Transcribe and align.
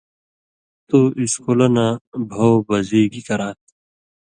تُو 0.87 0.99
اِسکُلہ 1.19 1.67
نہ 1.75 1.87
بَھؤ 2.29 2.53
بزی 2.67 3.01
گی 3.11 3.21
کرات؟ 3.27 3.59